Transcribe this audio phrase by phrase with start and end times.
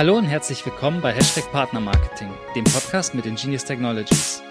[0.00, 4.42] Hallo und herzlich willkommen bei Hashtag Partner Marketing, dem Podcast mit Ingenious Technologies.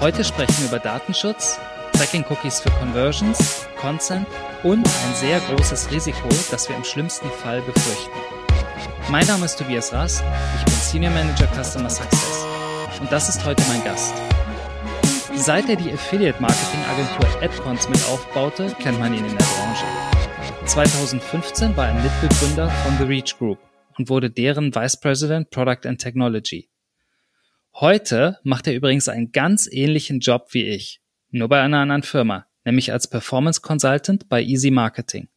[0.00, 1.58] Heute sprechen wir über Datenschutz,
[1.94, 4.26] Tracking Cookies für Conversions, Consent
[4.62, 8.10] und ein sehr großes Risiko, das wir im schlimmsten Fall befürchten.
[9.08, 10.22] Mein Name ist Tobias Rass,
[10.58, 12.46] ich bin Senior Manager Customer Success
[13.00, 14.12] und das ist heute mein Gast.
[15.34, 19.86] Seit er die Affiliate Marketing Agentur AdCons mit aufbaute, kennt man ihn in der Branche.
[20.66, 23.58] 2015 war er Mitbegründer von The Reach Group
[23.98, 26.68] und wurde deren Vice President Product and Technology.
[27.74, 32.46] Heute macht er übrigens einen ganz ähnlichen Job wie ich, nur bei einer anderen Firma,
[32.64, 35.28] nämlich als Performance Consultant bei Easy Marketing.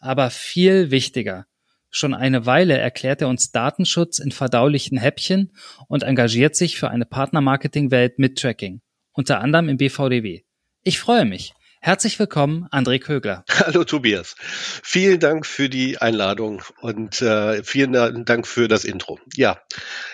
[0.00, 1.46] Aber viel wichtiger,
[1.90, 5.52] schon eine Weile erklärt er uns Datenschutz in verdaulichen Häppchen
[5.86, 8.80] und engagiert sich für eine Partnermarketing-Welt mit Tracking,
[9.12, 10.42] unter anderem im BVDW.
[10.82, 11.54] Ich freue mich.
[11.84, 13.44] Herzlich willkommen, André Kögler.
[13.50, 14.36] Hallo Tobias.
[14.38, 19.18] Vielen Dank für die Einladung und äh, vielen Dank für das Intro.
[19.36, 19.58] Ja,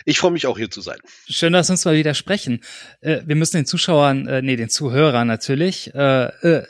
[0.04, 0.98] ich freue mich auch hier zu sein.
[1.28, 2.64] Schön, dass wir uns mal wieder sprechen.
[3.00, 6.66] Äh, wir müssen den Zuschauern, äh, nee, den Zuhörern natürlich, äh, äh,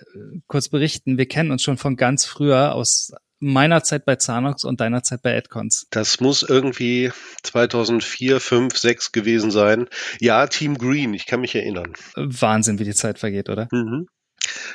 [0.48, 1.16] kurz berichten.
[1.16, 5.22] Wir kennen uns schon von ganz früher aus meiner Zeit bei Zanox und deiner Zeit
[5.22, 5.86] bei Adcons.
[5.92, 7.10] Das muss irgendwie
[7.44, 9.88] 2004, 5, 6 gewesen sein.
[10.20, 11.94] Ja, Team Green, ich kann mich erinnern.
[12.16, 13.66] Wahnsinn, wie die Zeit vergeht, oder?
[13.72, 14.06] Mhm.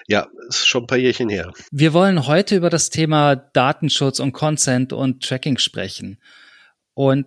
[0.07, 1.51] Ja, ist schon ein paar Jährchen her.
[1.71, 6.21] Wir wollen heute über das Thema Datenschutz und Consent und Tracking sprechen.
[6.93, 7.25] Und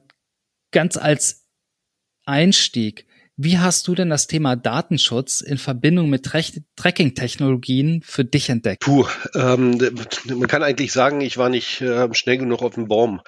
[0.70, 1.46] ganz als
[2.24, 3.06] Einstieg,
[3.40, 8.82] wie hast du denn das Thema Datenschutz in Verbindung mit Tracking-Technologien für dich entdeckt?
[8.82, 9.78] Puh, ähm,
[10.26, 13.20] man kann eigentlich sagen, ich war nicht äh, schnell genug auf dem Baum,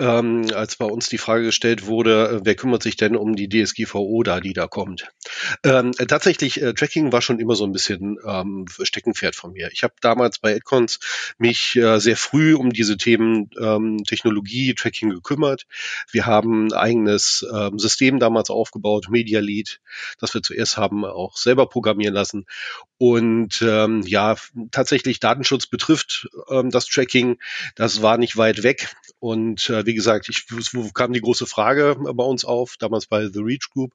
[0.00, 3.48] ähm, als bei uns die Frage gestellt wurde, äh, wer kümmert sich denn um die
[3.48, 5.12] DSGVO da, die da kommt.
[5.62, 9.70] Ähm, tatsächlich, äh, Tracking war schon immer so ein bisschen ähm, Steckenpferd von mir.
[9.72, 10.98] Ich habe damals bei Adcons
[11.38, 15.66] mich äh, sehr früh um diese Themen ähm, Technologie, Tracking gekümmert.
[16.10, 19.80] Wir haben ein eigenes ähm, System damals aufgebaut, Media Lead,
[20.18, 22.46] das wir zuerst haben auch selber programmieren lassen.
[22.98, 24.36] Und ähm, ja,
[24.70, 27.38] tatsächlich Datenschutz betrifft ähm, das Tracking,
[27.74, 28.94] das war nicht weit weg.
[29.18, 30.46] Und äh, wie gesagt, ich
[30.94, 33.92] kam die große Frage bei uns auf, damals bei The Reach Group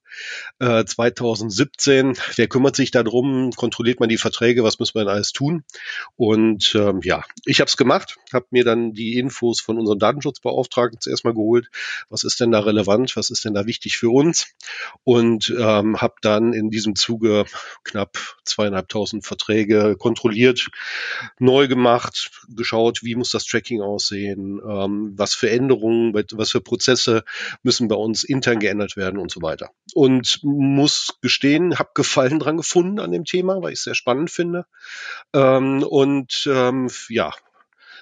[0.60, 2.18] äh, 2017.
[2.36, 3.52] Wer kümmert sich darum?
[3.52, 4.64] Kontrolliert man die Verträge?
[4.64, 5.64] Was muss man alles tun?
[6.16, 11.00] Und ähm, ja, ich habe es gemacht, habe mir dann die Infos von unserem Datenschutzbeauftragten
[11.00, 11.70] zuerst mal geholt.
[12.10, 13.16] Was ist denn da relevant?
[13.16, 14.48] Was ist denn da wichtig für uns?
[15.04, 17.46] Und ähm, habe dann in diesem Zuge
[17.84, 20.70] knapp zweieinhalbtausend Verträge kontrolliert,
[21.40, 27.24] neu gemacht, geschaut, wie muss das Tracking aussehen, ähm, was für Änderungen, was für Prozesse
[27.64, 29.70] müssen bei uns intern geändert werden und so weiter.
[29.94, 34.32] Und muss gestehen, habe Gefallen dran gefunden an dem Thema, weil ich es sehr spannend
[34.32, 34.66] finde.
[35.34, 37.32] Ähm, und ähm, ja,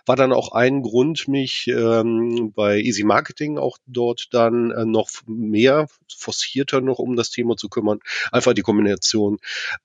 [0.06, 5.10] war dann auch ein Grund, mich ähm, bei Easy Marketing auch dort dann äh, noch
[5.28, 8.00] mehr forcierter noch um das Thema zu kümmern.
[8.32, 9.40] Einfach die Kombination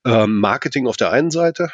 [0.05, 1.69] ähm, Marketing auf der einen Seite,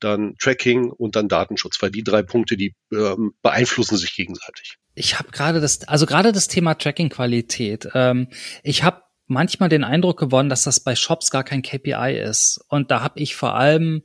[0.00, 4.76] dann Tracking und dann Datenschutz, weil die drei Punkte, die ähm, beeinflussen sich gegenseitig.
[4.94, 7.88] Ich habe gerade das, also gerade das Thema Tracking-Qualität.
[7.94, 8.28] Ähm,
[8.62, 12.64] ich habe manchmal den Eindruck gewonnen, dass das bei Shops gar kein KPI ist.
[12.68, 14.02] Und da habe ich vor allem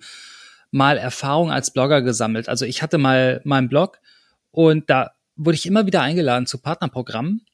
[0.76, 2.50] mal Erfahrung als Blogger gesammelt.
[2.50, 4.02] Also ich hatte mal meinen Blog
[4.52, 7.46] und da wurde ich immer wieder eingeladen zu Partnerprogrammen.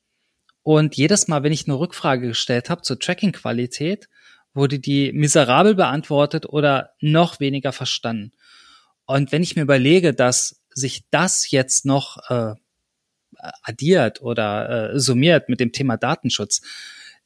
[0.64, 4.10] Und jedes Mal, wenn ich eine Rückfrage gestellt habe zur Tracking-Qualität,
[4.56, 8.32] wurde die miserabel beantwortet oder noch weniger verstanden.
[9.06, 12.56] Und wenn ich mir überlege, dass sich das jetzt noch äh,
[13.62, 16.62] addiert oder äh, summiert mit dem Thema Datenschutz,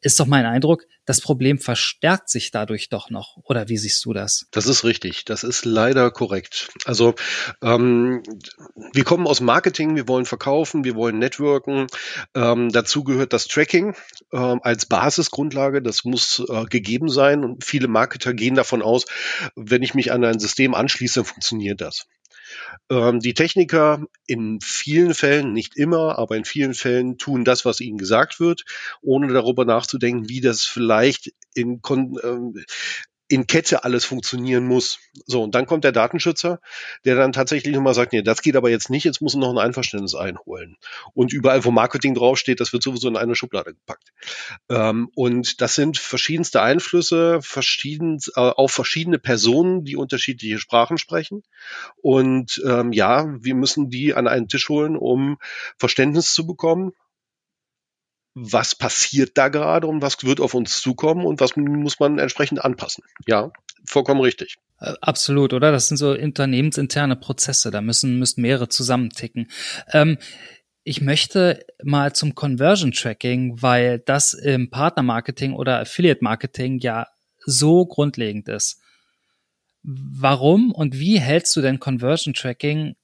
[0.06, 3.38] ist doch mein Eindruck, das Problem verstärkt sich dadurch doch noch.
[3.44, 4.46] Oder wie siehst du das?
[4.52, 5.26] Das ist richtig.
[5.26, 6.70] Das ist leider korrekt.
[6.86, 7.16] Also
[7.64, 8.22] ähm,
[8.94, 11.88] wir kommen aus Marketing, wir wollen verkaufen, wir wollen networken.
[12.36, 13.96] Ähm, dazu gehört das Tracking
[14.32, 15.82] ähm, als Basisgrundlage.
[15.82, 17.44] Das muss äh, gegeben sein.
[17.44, 19.06] Und viele Marketer gehen davon aus,
[19.56, 22.06] wenn ich mich an ein System anschließe, funktioniert das.
[22.90, 27.80] Ähm, die Techniker in vielen Fällen, nicht immer, aber in vielen Fällen tun das, was
[27.80, 28.64] ihnen gesagt wird,
[29.02, 31.82] ohne darüber nachzudenken, wie das vielleicht in,
[32.24, 32.64] ähm,
[33.28, 35.00] in Kette alles funktionieren muss.
[35.26, 36.60] So, und dann kommt der Datenschützer,
[37.06, 39.52] der dann tatsächlich nochmal sagt, nee, das geht aber jetzt nicht, jetzt muss er noch
[39.52, 40.78] ein Einverständnis einholen.
[41.14, 44.14] Und überall, wo Marketing draufsteht, das wird sowieso in eine Schublade gepackt.
[44.70, 51.42] Ähm, und das sind verschiedenste Einflüsse, verschieden, äh, auf verschiedene Personen, die unterschiedliche Sprachen sprechen.
[52.02, 55.38] Und ähm, ja, wir müssen die an einen Tisch holen, um
[55.78, 56.94] Verständnis zu bekommen
[58.36, 62.64] was passiert da gerade und was wird auf uns zukommen und was muss man entsprechend
[62.64, 63.04] anpassen.
[63.26, 63.52] Ja,
[63.86, 64.58] vollkommen richtig.
[64.80, 65.72] Äh, absolut, oder?
[65.72, 69.50] Das sind so unternehmensinterne Prozesse, da müssen, müssen mehrere zusammenticken.
[69.94, 70.18] Ähm,
[70.84, 77.08] ich möchte mal zum Conversion Tracking, weil das im Partnermarketing oder Affiliate Marketing ja
[77.46, 78.82] so grundlegend ist.
[79.82, 82.96] Warum und wie hältst du denn Conversion Tracking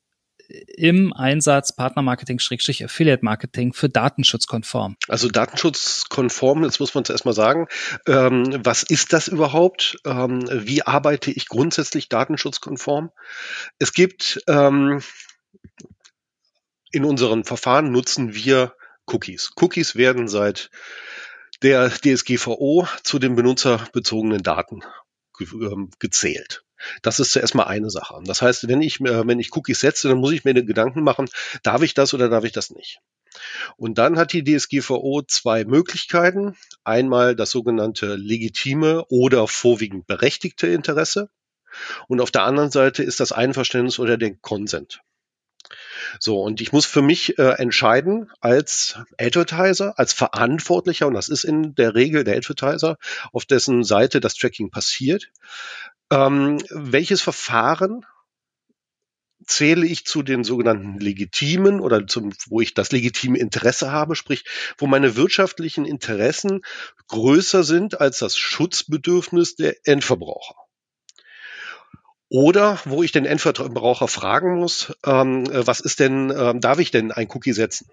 [0.75, 4.97] im Einsatz Partnermarketing-Affiliate-Marketing für datenschutzkonform?
[5.07, 7.67] Also datenschutzkonform, jetzt muss man zuerst mal sagen,
[8.07, 9.99] ähm, was ist das überhaupt?
[10.05, 13.11] Ähm, wie arbeite ich grundsätzlich datenschutzkonform?
[13.79, 15.01] Es gibt ähm,
[16.91, 18.75] in unseren Verfahren nutzen wir
[19.07, 19.51] Cookies.
[19.59, 20.69] Cookies werden seit
[21.61, 24.81] der DSGVO zu den benutzerbezogenen Daten
[25.39, 26.63] ähm, gezählt.
[27.01, 28.19] Das ist zuerst mal eine Sache.
[28.25, 31.29] Das heißt, wenn ich, wenn ich Cookies setze, dann muss ich mir Gedanken machen,
[31.63, 32.99] darf ich das oder darf ich das nicht?
[33.77, 36.55] Und dann hat die DSGVO zwei Möglichkeiten.
[36.83, 41.29] Einmal das sogenannte legitime oder vorwiegend berechtigte Interesse.
[42.07, 45.01] Und auf der anderen Seite ist das Einverständnis oder der Consent.
[46.19, 51.43] So, und ich muss für mich äh, entscheiden als Advertiser, als Verantwortlicher, und das ist
[51.43, 52.97] in der Regel der Advertiser,
[53.31, 55.29] auf dessen Seite das Tracking passiert,
[56.11, 58.05] ähm, welches Verfahren
[59.45, 64.45] zähle ich zu den sogenannten legitimen oder zum, wo ich das legitime Interesse habe, sprich,
[64.77, 66.61] wo meine wirtschaftlichen Interessen
[67.07, 70.55] größer sind als das Schutzbedürfnis der Endverbraucher.
[72.29, 77.11] Oder wo ich den Endverbraucher fragen muss, ähm, was ist denn, ähm, darf ich denn
[77.11, 77.89] ein Cookie setzen?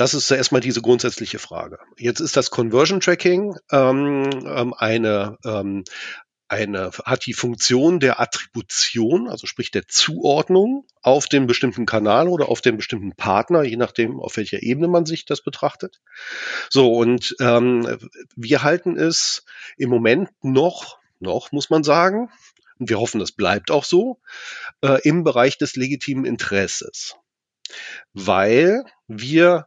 [0.00, 1.78] Das ist erstmal diese grundsätzliche Frage.
[1.98, 5.84] Jetzt ist das Conversion Tracking ähm, ähm, eine, ähm,
[6.48, 12.48] eine, hat die Funktion der Attribution, also sprich der Zuordnung auf den bestimmten Kanal oder
[12.48, 16.00] auf den bestimmten Partner, je nachdem, auf welcher Ebene man sich das betrachtet.
[16.70, 17.98] So, und ähm,
[18.34, 19.44] wir halten es
[19.76, 22.30] im Moment noch, noch muss man sagen,
[22.78, 24.18] und wir hoffen, das bleibt auch so,
[24.80, 27.16] äh, im Bereich des legitimen Interesses.
[28.14, 29.66] Weil wir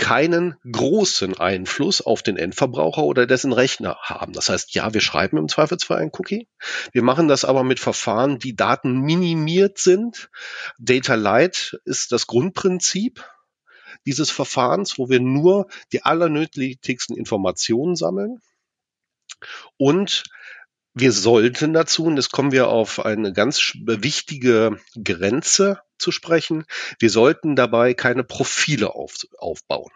[0.00, 4.32] keinen großen Einfluss auf den Endverbraucher oder dessen Rechner haben.
[4.32, 6.48] Das heißt, ja, wir schreiben im Zweifelsfall ein Cookie.
[6.92, 10.30] Wir machen das aber mit Verfahren, die Daten minimiert sind.
[10.78, 13.22] Data Light ist das Grundprinzip
[14.06, 18.40] dieses Verfahrens, wo wir nur die allernötigsten Informationen sammeln.
[19.76, 20.24] Und
[20.94, 26.64] wir sollten dazu, und jetzt kommen wir auf eine ganz wichtige Grenze zu sprechen,
[26.98, 29.90] wir sollten dabei keine Profile auf, aufbauen.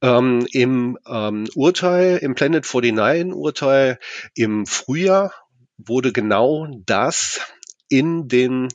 [0.00, 3.98] Ähm, Im ähm, Urteil, im Planet 49 Urteil
[4.34, 5.32] im Frühjahr
[5.76, 7.40] wurde genau das
[7.88, 8.68] in den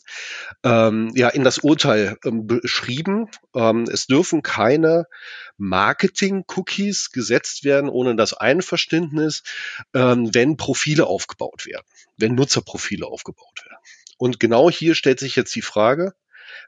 [0.63, 3.30] ähm, ja in das Urteil ähm, beschrieben.
[3.56, 5.07] Ähm, es dürfen keine
[5.57, 9.44] Marketing-Cookies gesetzt werden ohne das Einverständnis,
[9.94, 11.86] ähm, wenn Profile aufgebaut werden,
[12.18, 13.77] wenn Nutzerprofile aufgebaut werden.
[14.18, 16.13] Und genau hier stellt sich jetzt die Frage,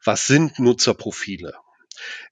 [0.03, 1.55] was sind Nutzerprofile?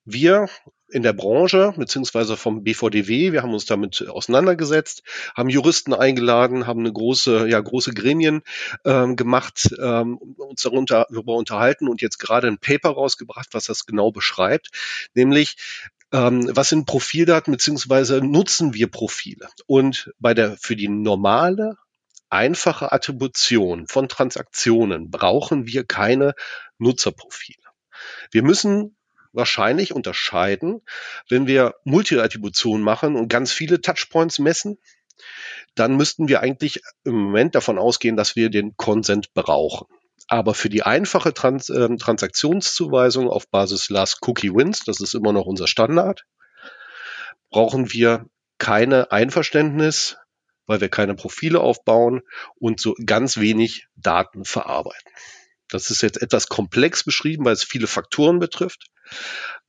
[0.05, 0.49] Wir
[0.93, 5.03] in der Branche, beziehungsweise vom BVDW, wir haben uns damit auseinandergesetzt,
[5.35, 8.43] haben Juristen eingeladen, haben eine große, ja, große Gremien
[8.85, 13.85] ähm, gemacht, ähm, uns darunter darüber unterhalten und jetzt gerade ein Paper rausgebracht, was das
[13.85, 14.69] genau beschreibt,
[15.15, 15.55] nämlich
[16.11, 19.49] ähm, was sind Profildaten, beziehungsweise nutzen wir Profile?
[19.65, 21.77] Und bei der, für die normale
[22.29, 26.35] einfache Attribution von Transaktionen brauchen wir keine
[26.77, 27.57] Nutzerprofile.
[28.31, 28.95] Wir müssen
[29.33, 30.81] wahrscheinlich unterscheiden,
[31.29, 34.77] wenn wir Multi-Attribution machen und ganz viele Touchpoints messen,
[35.75, 39.87] dann müssten wir eigentlich im Moment davon ausgehen, dass wir den Consent brauchen.
[40.27, 45.33] Aber für die einfache Trans äh, Transaktionszuweisung auf Basis Last Cookie Wins, das ist immer
[45.33, 46.25] noch unser Standard,
[47.49, 48.25] brauchen wir
[48.57, 50.17] keine Einverständnis,
[50.65, 52.21] weil wir keine Profile aufbauen
[52.55, 55.11] und so ganz wenig Daten verarbeiten.
[55.67, 58.85] Das ist jetzt etwas komplex beschrieben, weil es viele Faktoren betrifft.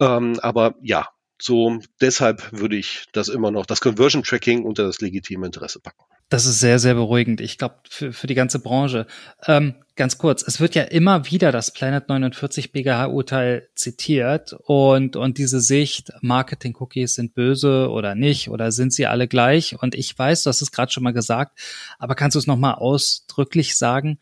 [0.01, 1.09] Ähm, aber ja,
[1.41, 6.05] so deshalb würde ich das immer noch, das Conversion Tracking unter das legitime Interesse packen.
[6.31, 7.41] Das ist sehr, sehr beruhigend.
[7.41, 9.07] Ich glaube, für, für die ganze Branche.
[9.47, 15.39] Ähm, ganz kurz, es wird ja immer wieder das Planet 49 BGH-Urteil zitiert und, und
[15.39, 19.81] diese Sicht, Marketing-Cookies sind böse oder nicht oder sind sie alle gleich?
[19.81, 21.59] Und ich weiß, du hast es gerade schon mal gesagt,
[21.99, 24.19] aber kannst du es nochmal ausdrücklich sagen?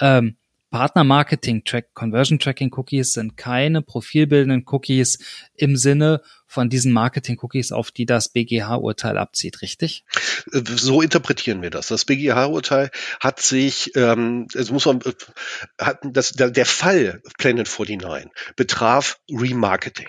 [0.00, 0.36] Ähm,
[0.72, 5.18] Partner-Marketing-Track, Conversion-Tracking-Cookies sind keine profilbildenden Cookies
[5.54, 10.04] im Sinne von diesen Marketing-Cookies, auf die das BGH-Urteil abzieht, richtig?
[10.50, 11.88] So interpretieren wir das.
[11.88, 15.00] Das BGH-Urteil hat sich, ähm, es muss man,
[15.78, 20.08] hat das, der, der Fall Planet 49 betraf Remarketing.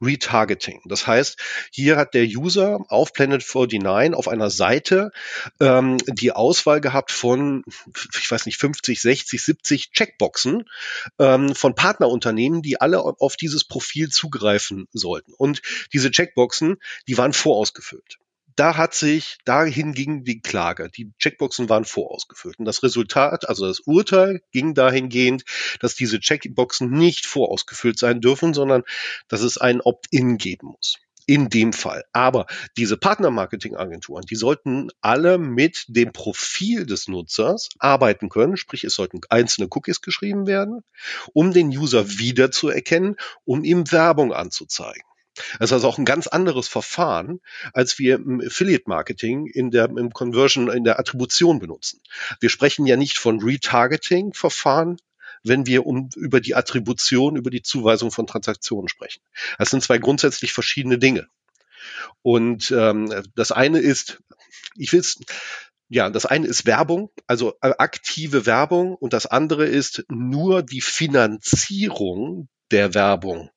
[0.00, 0.82] Retargeting.
[0.84, 1.38] Das heißt,
[1.70, 5.10] hier hat der User auf Planet 49 auf einer Seite
[5.60, 7.64] ähm, die Auswahl gehabt von,
[8.18, 10.64] ich weiß nicht, 50, 60, 70 Checkboxen
[11.18, 15.32] ähm, von Partnerunternehmen, die alle auf dieses Profil zugreifen sollten.
[15.32, 15.62] Und
[15.92, 16.76] diese Checkboxen,
[17.08, 18.18] die waren vorausgefüllt
[18.56, 20.90] da hat sich, dahin ging die Klage.
[20.90, 22.58] Die Checkboxen waren vorausgefüllt.
[22.58, 25.44] Und das Resultat, also das Urteil ging dahingehend,
[25.80, 28.82] dass diese Checkboxen nicht vorausgefüllt sein dürfen, sondern
[29.28, 30.96] dass es ein Opt-in geben muss.
[31.28, 32.04] In dem Fall.
[32.12, 32.46] Aber
[32.76, 38.56] diese Partnermarketing-Agenturen, die sollten alle mit dem Profil des Nutzers arbeiten können.
[38.56, 40.84] Sprich, es sollten einzelne Cookies geschrieben werden,
[41.32, 45.02] um den User wiederzuerkennen, um ihm Werbung anzuzeigen.
[45.58, 47.40] Das ist also auch ein ganz anderes Verfahren,
[47.72, 52.00] als wir im Affiliate-Marketing in der, im Conversion, in der Attribution benutzen.
[52.40, 54.96] Wir sprechen ja nicht von Retargeting-Verfahren,
[55.42, 59.22] wenn wir um, über die Attribution, über die Zuweisung von Transaktionen sprechen.
[59.58, 61.28] Das sind zwei grundsätzlich verschiedene Dinge.
[62.22, 64.18] Und ähm, das eine ist,
[64.76, 65.20] ich will es,
[65.88, 70.80] ja, das eine ist Werbung, also äh, aktive Werbung, und das andere ist nur die
[70.80, 73.50] Finanzierung der Werbung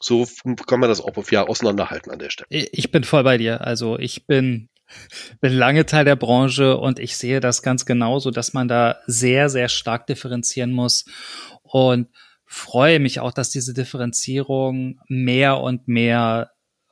[0.00, 0.26] so
[0.66, 2.46] kann man das auch ja auseinanderhalten an der Stelle.
[2.50, 3.60] Ich bin voll bei dir.
[3.62, 4.68] Also ich bin
[5.40, 9.48] bin lange Teil der Branche und ich sehe das ganz genauso, dass man da sehr,
[9.48, 11.06] sehr stark differenzieren muss
[11.62, 12.08] und
[12.44, 16.50] freue mich auch, dass diese Differenzierung mehr und mehr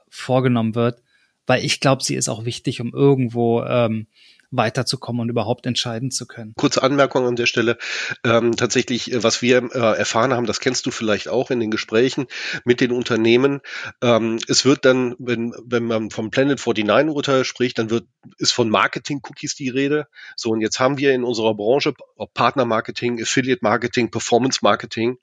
[0.09, 1.03] vorgenommen wird,
[1.47, 4.07] weil ich glaube, sie ist auch wichtig, um irgendwo ähm,
[4.53, 6.53] weiterzukommen und überhaupt entscheiden zu können.
[6.57, 7.79] Kurze Anmerkung an der Stelle.
[8.25, 11.71] Ähm, tatsächlich, äh, was wir äh, erfahren haben, das kennst du vielleicht auch in den
[11.71, 12.27] Gesprächen
[12.65, 13.61] mit den Unternehmen.
[14.03, 18.07] Ähm, es wird dann, wenn, wenn man vom Planet 49 Urteil spricht, dann wird,
[18.39, 20.07] ist von Marketing-Cookies die Rede.
[20.37, 21.95] So, und jetzt haben wir in unserer Branche
[22.35, 25.19] Partner-Marketing, Affiliate-Marketing, Performance-Marketing.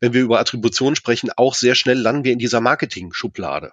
[0.00, 3.72] Wenn wir über Attribution sprechen, auch sehr schnell landen wir in dieser Marketing-Schublade.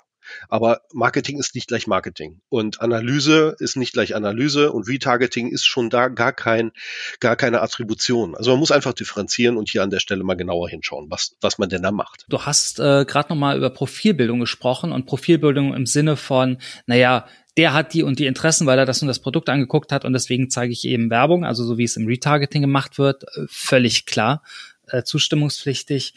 [0.49, 5.65] Aber Marketing ist nicht gleich Marketing und Analyse ist nicht gleich Analyse und Retargeting ist
[5.65, 6.71] schon da gar kein,
[7.19, 8.35] gar keine Attribution.
[8.35, 11.57] Also man muss einfach differenzieren und hier an der Stelle mal genauer hinschauen, was, was
[11.57, 12.25] man denn da macht.
[12.29, 17.73] Du hast äh, gerade nochmal über Profilbildung gesprochen und Profilbildung im Sinne von, naja, der
[17.73, 20.49] hat die und die Interessen, weil er das und das Produkt angeguckt hat und deswegen
[20.49, 24.43] zeige ich eben Werbung, also so wie es im Retargeting gemacht wird, äh, völlig klar,
[24.87, 26.13] äh, zustimmungspflichtig.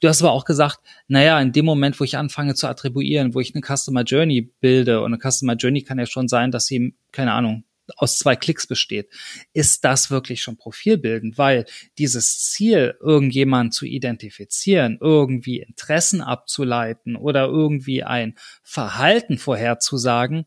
[0.00, 3.40] Du hast aber auch gesagt, naja, in dem Moment, wo ich anfange zu attribuieren, wo
[3.40, 6.94] ich eine Customer Journey bilde, und eine Customer Journey kann ja schon sein, dass sie,
[7.12, 7.64] keine Ahnung,
[7.96, 9.10] aus zwei Klicks besteht,
[9.52, 11.66] ist das wirklich schon profilbildend, weil
[11.98, 20.44] dieses Ziel, irgendjemanden zu identifizieren, irgendwie Interessen abzuleiten oder irgendwie ein Verhalten vorherzusagen,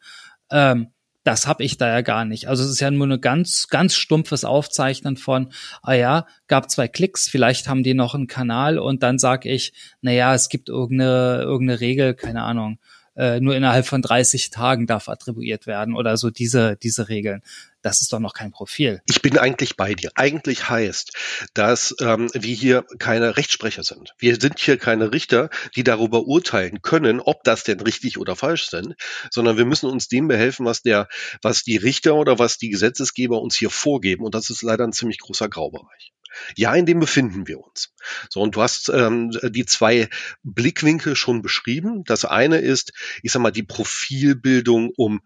[0.52, 0.88] ähm,
[1.24, 2.48] das habe ich da ja gar nicht.
[2.48, 5.50] Also es ist ja nur eine ganz, ganz stumpfes Aufzeichnen von,
[5.82, 9.74] ah ja, gab zwei Klicks, vielleicht haben die noch einen Kanal und dann sag ich,
[10.02, 12.80] na ja, es gibt irgendeine, irgendeine Regel, keine Ahnung,
[13.16, 17.42] äh, nur innerhalb von 30 Tagen darf attribuiert werden oder so diese, diese Regeln.
[17.84, 19.02] Das ist doch noch kein Profil.
[19.08, 20.12] Ich bin eigentlich bei dir.
[20.16, 21.12] Eigentlich heißt,
[21.54, 24.16] dass ähm, wir hier keine Rechtsprecher sind.
[24.18, 28.70] Wir sind hier keine Richter, die darüber urteilen können, ob das denn richtig oder falsch
[28.70, 28.96] sind,
[29.30, 31.10] sondern wir müssen uns dem behelfen, was der,
[31.42, 34.24] was die Richter oder was die Gesetzesgeber uns hier vorgeben.
[34.24, 36.14] Und das ist leider ein ziemlich großer Graubereich.
[36.56, 37.94] Ja, in dem befinden wir uns.
[38.30, 40.10] So, und du hast ähm, die zwei
[40.42, 42.04] Blickwinkel schon beschrieben.
[42.06, 45.22] Das eine ist, ich sag mal, die Profilbildung, um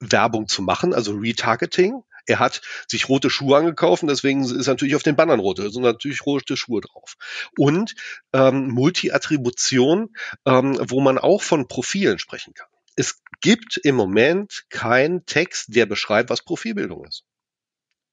[0.00, 2.02] Werbung zu machen, also Retargeting.
[2.26, 5.82] Er hat sich rote Schuhe angekauft und deswegen ist natürlich auf den Bannern rote, sind
[5.82, 7.16] natürlich rote Schuhe drauf.
[7.58, 7.94] Und
[8.32, 10.14] ähm, Multi-Attribution,
[10.46, 12.68] ähm, wo man auch von Profilen sprechen kann.
[12.96, 17.24] Es gibt im Moment keinen Text, der beschreibt, was Profilbildung ist.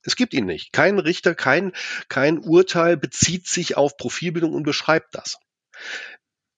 [0.04, 0.74] Es gibt ihn nicht.
[0.74, 1.74] Kein Richter, kein,
[2.10, 5.38] kein Urteil bezieht sich auf Profilbildung und beschreibt das.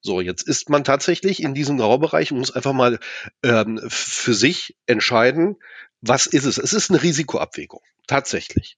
[0.06, 2.98] So, jetzt ist man tatsächlich in diesem Graubereich und muss einfach mal
[3.42, 5.56] ähm, für sich entscheiden,
[6.02, 6.58] was ist es?
[6.58, 8.76] Es ist eine Risikoabwägung, tatsächlich.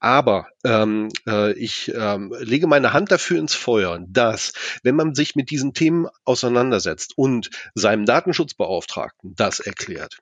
[0.00, 4.52] Aber ähm, äh, ich ähm, lege meine Hand dafür ins Feuer, dass
[4.82, 10.18] wenn man sich mit diesen Themen auseinandersetzt und seinem Datenschutzbeauftragten das erklärt,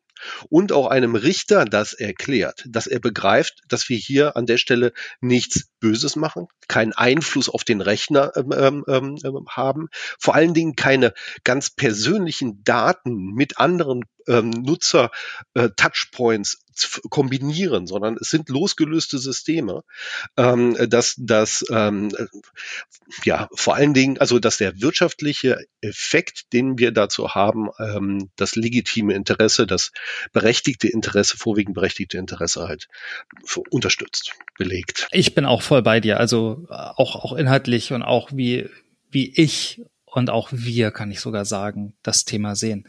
[0.49, 4.93] und auch einem Richter das erklärt, dass er begreift, dass wir hier an der Stelle
[5.21, 10.55] nichts Böses machen, keinen Einfluss auf den Rechner ähm, ähm, ähm, ähm haben, vor allen
[10.55, 16.68] Dingen keine ganz persönlichen Daten mit anderen ähm, Nutzer-Touchpoints äh,
[17.11, 19.83] kombinieren, sondern es sind losgelöste Systeme,
[20.37, 22.11] ähm, dass das ähm,
[23.25, 28.57] ja vor allen Dingen, also dass der wirtschaftliche Effekt, den wir dazu haben, ähm, das
[28.57, 29.93] legitime Interesse, das
[30.33, 32.89] berechtigte Interesse, vorwiegend berechtigte Interesse halt
[33.71, 35.09] unterstützt, belegt.
[35.13, 38.69] Ich bin auch voll bei dir, also auch auch inhaltlich und auch wie
[39.11, 42.89] wie ich und auch wir, kann ich sogar sagen, das Thema sehen.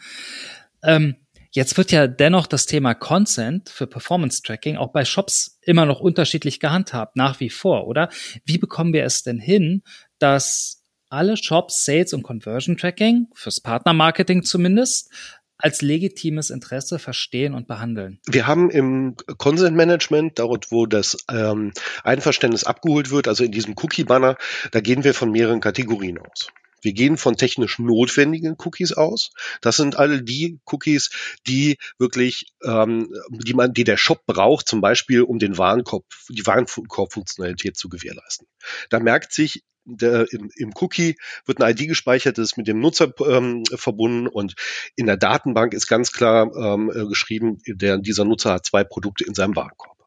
[0.83, 1.15] Ähm,
[1.51, 5.99] jetzt wird ja dennoch das Thema Consent für Performance Tracking auch bei Shops immer noch
[5.99, 8.09] unterschiedlich gehandhabt, nach wie vor, oder?
[8.45, 9.83] Wie bekommen wir es denn hin,
[10.19, 15.11] dass alle Shops Sales und Conversion Tracking, fürs Partnermarketing zumindest,
[15.57, 18.19] als legitimes Interesse verstehen und behandeln?
[18.25, 23.75] Wir haben im Consent Management, dort wo das ähm, Einverständnis abgeholt wird, also in diesem
[23.77, 24.37] Cookie-Banner,
[24.71, 26.49] da gehen wir von mehreren Kategorien aus.
[26.81, 29.31] Wir gehen von technisch notwendigen Cookies aus.
[29.61, 31.09] Das sind alle die Cookies,
[31.47, 36.45] die wirklich, ähm, die man, die der Shop braucht, zum Beispiel um den Warenkorb, die
[36.45, 38.47] Warenkorbfunktionalität zu gewährleisten.
[38.89, 42.79] Da merkt sich der, im, im Cookie wird eine ID gespeichert, das ist mit dem
[42.79, 44.55] Nutzer ähm, verbunden und
[44.95, 49.23] in der Datenbank ist ganz klar ähm, äh, geschrieben, der, dieser Nutzer hat zwei Produkte
[49.25, 49.97] in seinem Warenkorb.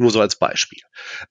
[0.00, 0.80] Nur so als Beispiel.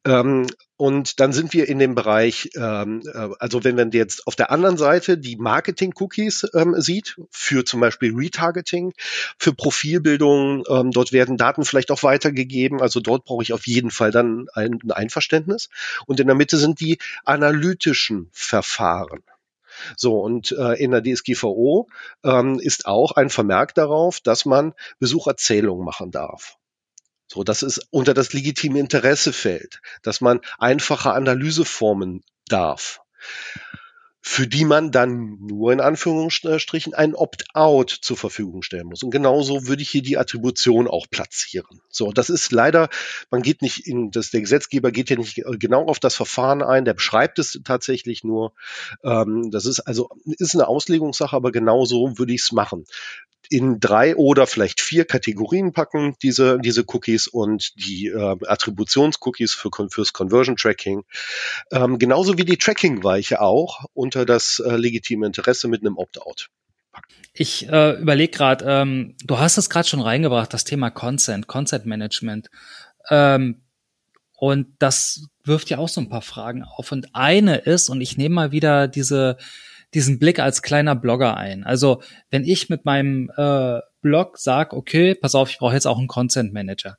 [0.05, 0.45] Ähm,
[0.77, 4.51] und dann sind wir in dem Bereich, ähm, äh, also wenn man jetzt auf der
[4.51, 8.93] anderen Seite die Marketing-Cookies ähm, sieht, für zum Beispiel Retargeting,
[9.39, 12.79] für Profilbildung, ähm, dort werden Daten vielleicht auch weitergegeben.
[12.79, 15.69] Also dort brauche ich auf jeden Fall dann ein, ein Einverständnis.
[16.05, 19.23] Und in der Mitte sind die analytischen Verfahren.
[19.97, 21.87] So, und äh, in der DSGVO
[22.23, 26.59] ähm, ist auch ein Vermerk darauf, dass man Besucherzählungen machen darf.
[27.31, 33.01] So, dass es unter das legitime Interesse fällt, dass man einfache Analyseformen darf,
[34.19, 39.03] für die man dann nur in Anführungsstrichen ein Opt-out zur Verfügung stellen muss.
[39.03, 41.81] Und genauso würde ich hier die Attribution auch platzieren.
[41.89, 42.89] So, das ist leider,
[43.29, 46.83] man geht nicht in, das, der Gesetzgeber geht ja nicht genau auf das Verfahren ein,
[46.83, 48.53] der beschreibt es tatsächlich nur.
[49.03, 52.85] Ähm, das ist also, ist eine Auslegungssache, aber genauso würde ich es machen
[53.49, 59.69] in drei oder vielleicht vier Kategorien packen, diese, diese Cookies und die äh, Attributions-Cookies für,
[59.89, 61.03] fürs Conversion Tracking.
[61.71, 66.49] Ähm, genauso wie die Tracking-Weiche auch unter das äh, legitime Interesse mit einem Opt-out.
[67.33, 71.85] Ich äh, überlege gerade, ähm, du hast es gerade schon reingebracht, das Thema Consent, Consent
[71.85, 72.49] Management.
[73.09, 73.61] Ähm,
[74.35, 76.91] und das wirft ja auch so ein paar Fragen auf.
[76.91, 79.37] Und eine ist, und ich nehme mal wieder diese
[79.93, 81.63] diesen Blick als kleiner Blogger ein.
[81.63, 85.97] Also wenn ich mit meinem äh, Blog sag, okay, pass auf, ich brauche jetzt auch
[85.97, 86.97] einen Content Manager,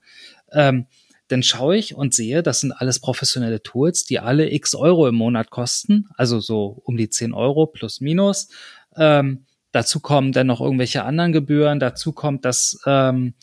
[0.53, 0.87] ähm,
[1.29, 5.14] dann schaue ich und sehe, das sind alles professionelle Tools, die alle x Euro im
[5.14, 8.48] Monat kosten, also so um die 10 Euro plus minus.
[8.96, 13.35] Ähm, dazu kommen dann noch irgendwelche anderen Gebühren, dazu kommt, dass ähm,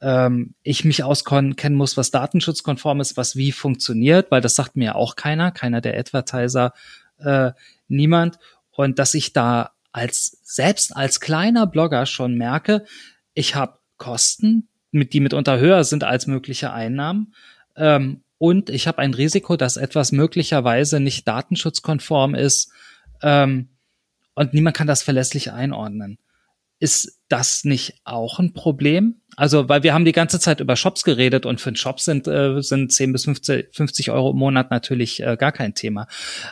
[0.00, 4.96] ähm, ich mich auskennen muss, was datenschutzkonform ist, was wie funktioniert, weil das sagt mir
[4.96, 6.72] auch keiner, keiner der Advertiser,
[7.18, 7.50] äh,
[7.88, 8.38] niemand
[8.78, 12.84] und dass ich da als selbst als kleiner Blogger schon merke,
[13.34, 17.34] ich habe Kosten, mit, die mitunter höher sind als mögliche Einnahmen.
[17.74, 22.70] Ähm, und ich habe ein Risiko, dass etwas möglicherweise nicht datenschutzkonform ist
[23.20, 23.70] ähm,
[24.36, 26.18] und niemand kann das verlässlich einordnen.
[26.78, 29.22] Ist das nicht auch ein Problem?
[29.34, 32.28] Also, weil wir haben die ganze Zeit über Shops geredet und für einen Shop sind,
[32.28, 36.06] äh, sind 10 bis 50, 50 Euro im Monat natürlich äh, gar kein Thema.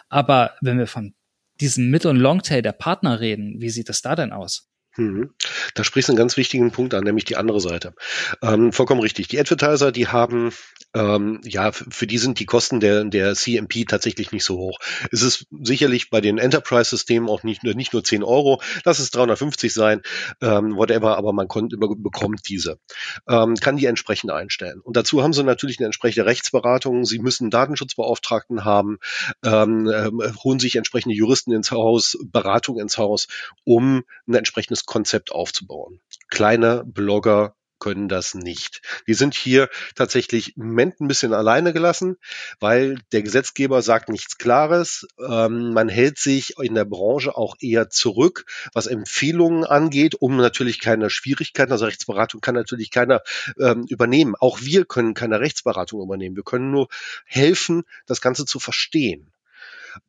[0.08, 1.14] Aber wenn wir von
[1.60, 3.60] diesem Mid- und Longtail der Partner reden.
[3.60, 4.68] Wie sieht es da denn aus?
[4.96, 5.30] Mhm.
[5.74, 7.94] Da sprichst du einen ganz wichtigen Punkt an, nämlich die andere Seite.
[8.42, 9.28] Ähm, vollkommen richtig.
[9.28, 10.52] Die Advertiser, die haben,
[10.94, 14.78] ähm, ja, für die sind die Kosten der, der CMP tatsächlich nicht so hoch.
[15.12, 19.72] Es ist sicherlich bei den Enterprise-Systemen auch nicht, nicht nur 10 Euro, lass es 350
[19.72, 20.00] sein,
[20.40, 22.78] ähm, whatever, aber man kommt, bekommt diese.
[23.28, 24.80] Ähm, kann die entsprechend einstellen.
[24.80, 27.04] Und dazu haben sie natürlich eine entsprechende Rechtsberatung.
[27.04, 28.98] Sie müssen Datenschutzbeauftragten haben,
[29.44, 33.28] ähm, äh, holen sich entsprechende Juristen ins Haus, Beratung ins Haus,
[33.64, 36.00] um ein entsprechendes Konzept aufzubauen.
[36.28, 38.82] Kleine Blogger können das nicht.
[39.06, 42.16] Die sind hier tatsächlich im Moment ein bisschen alleine gelassen,
[42.58, 45.06] weil der Gesetzgeber sagt nichts Klares.
[45.18, 50.80] Ähm, man hält sich in der Branche auch eher zurück, was Empfehlungen angeht, um natürlich
[50.80, 53.22] keine Schwierigkeiten, also Rechtsberatung kann natürlich keiner
[53.58, 54.34] ähm, übernehmen.
[54.38, 56.36] Auch wir können keine Rechtsberatung übernehmen.
[56.36, 56.88] Wir können nur
[57.24, 59.32] helfen, das Ganze zu verstehen.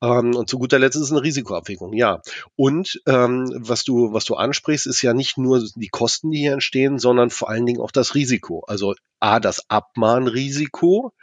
[0.02, 2.21] Ähm, und zu guter Letzt ist es eine Risikoabwägung, ja.
[2.56, 6.54] Und ähm, was du, was du ansprichst, ist ja nicht nur die Kosten, die hier
[6.54, 8.63] entstehen, sondern vor allen Dingen auch das Risiko.
[8.67, 11.13] Also A, das Abmahnrisiko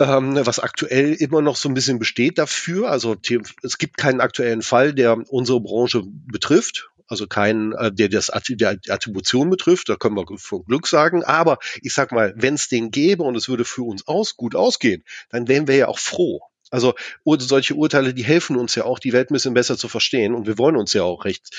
[0.00, 2.90] ähm, was aktuell immer noch so ein bisschen besteht dafür.
[2.90, 3.16] Also
[3.62, 6.90] es gibt keinen aktuellen Fall, der unsere Branche betrifft.
[7.06, 11.22] Also keinen, äh, der das der Attribution betrifft, da können wir von Glück sagen.
[11.22, 14.56] Aber ich sag mal, wenn es den gäbe und es würde für uns aus gut
[14.56, 16.40] ausgehen, dann wären wir ja auch froh.
[16.74, 20.34] Also solche Urteile, die helfen uns ja auch, die Welt ein bisschen besser zu verstehen
[20.34, 21.50] und wir wollen uns ja auch recht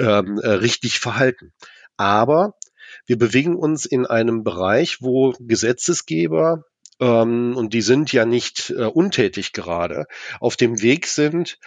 [0.00, 1.52] ähm, äh, richtig verhalten.
[1.96, 2.54] Aber
[3.06, 6.64] wir bewegen uns in einem Bereich, wo Gesetzesgeber
[6.98, 10.06] ähm, und die sind ja nicht äh, untätig gerade,
[10.40, 11.58] auf dem Weg sind,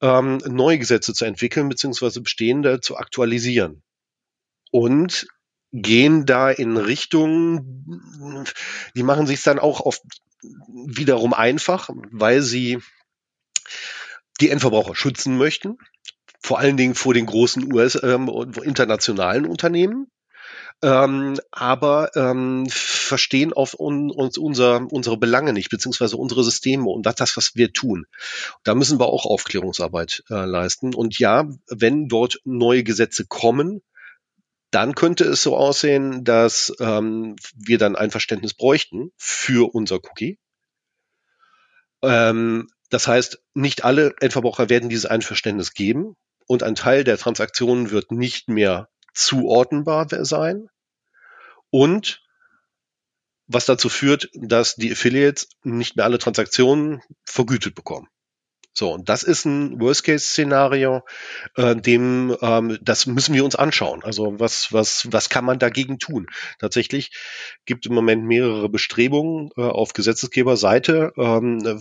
[0.00, 3.82] ähm, neue Gesetze zu entwickeln beziehungsweise bestehende zu aktualisieren.
[4.70, 5.26] Und
[5.72, 8.46] gehen da in Richtungen,
[8.94, 10.02] die machen sich dann auch oft
[10.42, 12.78] wiederum einfach, weil sie
[14.40, 15.78] die Endverbraucher schützen möchten,
[16.40, 18.28] vor allen Dingen vor den großen US ähm,
[18.62, 20.08] internationalen Unternehmen.
[20.84, 27.06] Ähm, aber ähm, verstehen auf un, uns unser, unsere Belange nicht, beziehungsweise unsere Systeme und
[27.06, 28.06] das, das was wir tun.
[28.64, 30.92] Da müssen wir auch Aufklärungsarbeit äh, leisten.
[30.92, 33.80] Und ja, wenn dort neue Gesetze kommen,
[34.72, 40.38] dann könnte es so aussehen, dass ähm, wir dann ein Verständnis bräuchten für unser Cookie.
[42.02, 47.90] Ähm, das heißt, nicht alle Endverbraucher werden dieses Einverständnis geben und ein Teil der Transaktionen
[47.90, 50.68] wird nicht mehr zuordnenbar sein.
[51.70, 52.22] Und
[53.46, 58.08] was dazu führt, dass die Affiliates nicht mehr alle Transaktionen vergütet bekommen.
[58.74, 61.02] So, und das ist ein Worst-Case-Szenario,
[61.56, 64.02] äh, dem ähm, das müssen wir uns anschauen.
[64.02, 66.26] Also was was was kann man dagegen tun?
[66.58, 67.10] Tatsächlich
[67.66, 71.80] gibt im Moment mehrere Bestrebungen äh, auf Gesetzesgeberseite, ähm,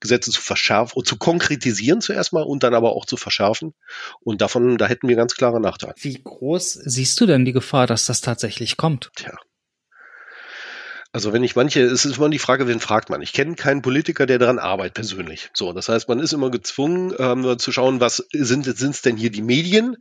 [0.00, 3.74] Gesetze zu verschärfen und zu konkretisieren zuerst mal und dann aber auch zu verschärfen.
[4.20, 5.94] Und davon da hätten wir ganz klare Nachteile.
[5.98, 9.12] Wie groß siehst du denn die Gefahr, dass das tatsächlich kommt?
[9.14, 9.38] Tja,
[11.14, 13.22] also wenn ich manche, es ist immer die Frage, wen fragt man?
[13.22, 15.48] Ich kenne keinen Politiker, der daran arbeitet persönlich.
[15.54, 19.30] So, das heißt, man ist immer gezwungen ähm, zu schauen, was sind es denn hier
[19.30, 19.96] die Medien?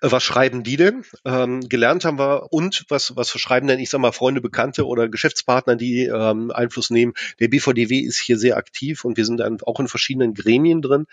[0.00, 1.04] Äh, was schreiben die denn?
[1.24, 5.08] Ähm, gelernt haben wir und was was schreiben denn, ich sag mal Freunde, Bekannte oder
[5.08, 7.12] Geschäftspartner, die ähm, Einfluss nehmen.
[7.38, 11.06] Der BVDW ist hier sehr aktiv und wir sind dann auch in verschiedenen Gremien drin.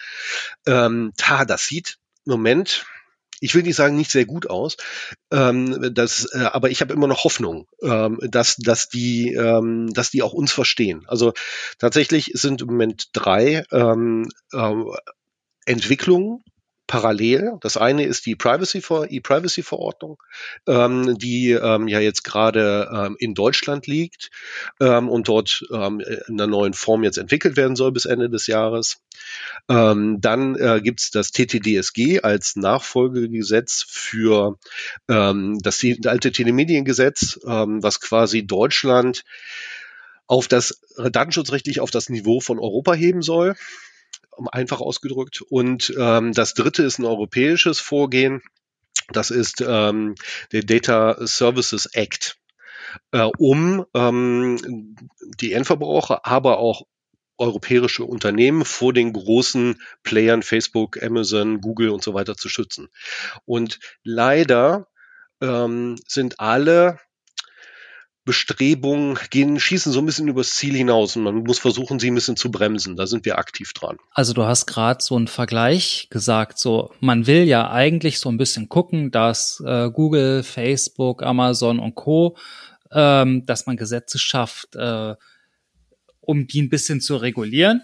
[0.65, 2.85] Ähm, ta, das sieht Moment
[3.43, 4.77] ich will nicht sagen, nicht sehr gut aus.
[5.29, 10.11] Ähm, das, äh, aber ich habe immer noch Hoffnung, ähm, dass, dass, die, ähm, dass
[10.11, 11.03] die auch uns verstehen.
[11.07, 11.33] Also
[11.77, 14.73] tatsächlich sind im Moment drei ähm, äh,
[15.65, 16.41] Entwicklungen
[16.87, 17.53] parallel.
[17.61, 20.21] Das eine ist die Privacy E-Privacy-Verordnung,
[20.67, 24.31] ähm, die ähm, ja jetzt gerade ähm, in Deutschland liegt
[24.79, 28.47] ähm, und dort ähm, in einer neuen Form jetzt entwickelt werden soll bis Ende des
[28.47, 28.97] Jahres.
[29.69, 34.57] Ähm, dann äh, gibt es das TTDSG als Nachfolgegesetz für
[35.07, 39.23] das alte Telemediengesetz, was quasi Deutschland
[40.27, 43.55] auf das datenschutzrechtlich auf das Niveau von Europa heben soll
[44.51, 45.41] einfach ausgedrückt.
[45.41, 48.41] Und ähm, das dritte ist ein europäisches Vorgehen.
[49.11, 50.15] Das ist ähm,
[50.51, 52.37] der Data Services Act,
[53.11, 54.95] äh, um ähm,
[55.39, 56.83] die Endverbraucher, aber auch
[57.37, 62.89] europäische Unternehmen vor den großen Playern Facebook, Amazon, Google und so weiter zu schützen.
[63.45, 64.87] Und leider
[65.41, 66.99] ähm, sind alle
[68.25, 72.15] Bestrebungen gehen, schießen so ein bisschen übers Ziel hinaus und man muss versuchen, sie ein
[72.15, 72.95] bisschen zu bremsen.
[72.95, 73.97] Da sind wir aktiv dran.
[74.11, 78.37] Also du hast gerade so einen Vergleich gesagt, so man will ja eigentlich so ein
[78.37, 82.37] bisschen gucken, dass äh, Google, Facebook, Amazon und Co.
[82.95, 85.15] Ähm, dass man Gesetze schafft, äh,
[86.21, 87.81] um die ein bisschen zu regulieren.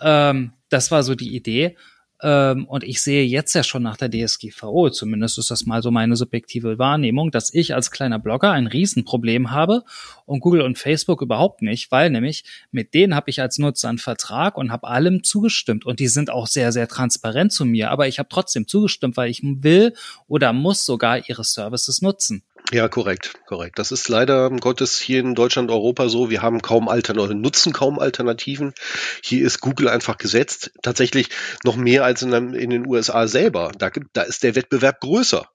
[0.00, 1.76] Ähm, das war so die Idee.
[2.20, 5.90] Ähm, und ich sehe jetzt ja schon nach der DSGVO, zumindest ist das mal so
[5.90, 9.84] meine subjektive Wahrnehmung, dass ich als kleiner Blogger ein Riesenproblem habe
[10.26, 13.98] und Google und Facebook überhaupt nicht, weil nämlich mit denen habe ich als Nutzer einen
[13.98, 18.08] Vertrag und habe allem zugestimmt und die sind auch sehr, sehr transparent zu mir, aber
[18.08, 19.94] ich habe trotzdem zugestimmt, weil ich will
[20.26, 22.42] oder muss sogar ihre Services nutzen.
[22.70, 23.78] Ja, korrekt, korrekt.
[23.78, 26.28] Das ist leider Gottes hier in Deutschland, Europa so.
[26.28, 28.74] Wir haben kaum Alternativen, nutzen kaum Alternativen.
[29.22, 30.72] Hier ist Google einfach gesetzt.
[30.82, 31.30] Tatsächlich
[31.64, 33.72] noch mehr als in, in den USA selber.
[33.78, 35.48] Da, gibt, da ist der Wettbewerb größer.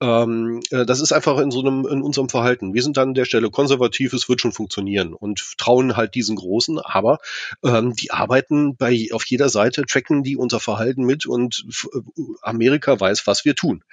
[0.00, 2.74] Ähm, äh, das ist einfach in so einem, in unserem Verhalten.
[2.74, 6.36] Wir sind dann an der Stelle konservativ, es wird schon funktionieren und trauen halt diesen
[6.36, 7.18] Großen, aber
[7.64, 12.98] ähm, die arbeiten bei, auf jeder Seite, tracken die unser Verhalten mit und äh, Amerika
[12.98, 13.84] weiß, was wir tun.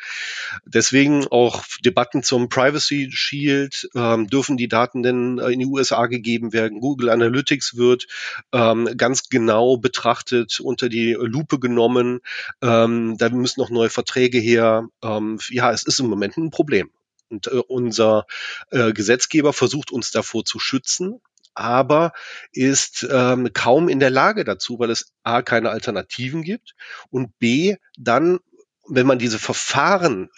[0.66, 6.54] Deswegen auch Debatten zum Privacy Shield, ähm, dürfen die Daten denn in die USA gegeben
[6.54, 6.80] werden?
[6.80, 8.08] Google Analytics wird
[8.52, 12.20] ähm, ganz genau betrachtet, unter die Lupe genommen.
[12.62, 14.88] Ähm, da müssen noch neue Verträge her.
[15.04, 16.92] Ähm, ja, ja, es ist im Moment ein Problem.
[17.30, 18.26] Und äh, unser
[18.72, 21.22] äh, Gesetzgeber versucht uns davor zu schützen,
[21.56, 22.14] aber
[22.52, 26.76] ist ähm, kaum in der Lage dazu, weil es A keine Alternativen gibt
[27.12, 28.40] und B dann
[28.86, 30.30] wenn man diese Verfahren,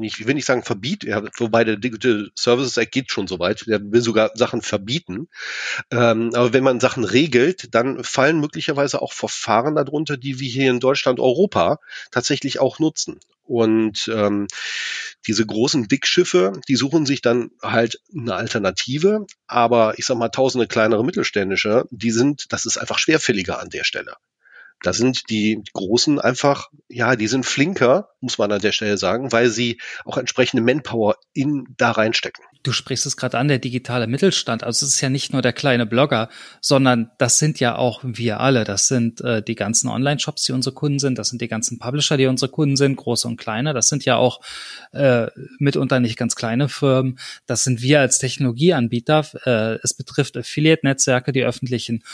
[0.00, 3.66] ich will nicht sagen verbieten, ja, wobei der Digital Services Act geht schon so weit,
[3.66, 5.28] der will sogar Sachen verbieten,
[5.90, 10.70] ähm, aber wenn man Sachen regelt, dann fallen möglicherweise auch Verfahren darunter, die wir hier
[10.70, 11.78] in Deutschland, Europa
[12.10, 13.20] tatsächlich auch nutzen.
[13.50, 14.46] Und ähm,
[15.26, 20.68] diese großen Dickschiffe, die suchen sich dann halt eine Alternative, aber ich sag mal, tausende
[20.68, 24.14] kleinere mittelständische, die sind, das ist einfach schwerfälliger an der Stelle.
[24.84, 29.32] Da sind die Großen einfach, ja, die sind flinker, muss man an der Stelle sagen,
[29.32, 32.44] weil sie auch entsprechende Manpower in da reinstecken.
[32.62, 34.64] Du sprichst es gerade an, der digitale Mittelstand.
[34.64, 36.28] Also es ist ja nicht nur der kleine Blogger,
[36.60, 38.64] sondern das sind ja auch wir alle.
[38.64, 41.18] Das sind äh, die ganzen Online-Shops, die unsere Kunden sind.
[41.18, 43.72] Das sind die ganzen Publisher, die unsere Kunden sind, große und kleine.
[43.72, 44.40] Das sind ja auch
[44.92, 47.18] äh, mitunter nicht ganz kleine Firmen.
[47.46, 49.26] Das sind wir als Technologieanbieter.
[49.46, 52.04] Äh, es betrifft Affiliate-Netzwerke, die öffentlichen